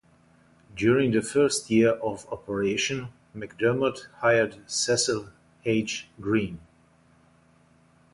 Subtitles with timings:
[0.75, 5.29] During the first year of operation McDermott hired Cecil
[5.63, 6.07] H.
[6.19, 6.59] Green.